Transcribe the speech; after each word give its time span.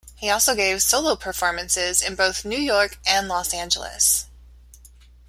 He 0.15 0.31
also 0.31 0.55
gave 0.55 0.81
solo 0.81 1.15
performances 1.15 2.01
in 2.01 2.15
both 2.15 2.43
New 2.43 2.57
York 2.57 2.97
and 3.05 3.27
Los 3.27 3.53
Angeles. 3.53 4.25